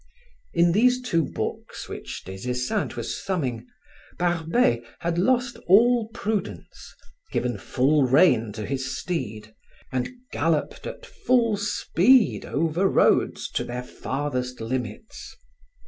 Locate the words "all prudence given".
5.67-7.55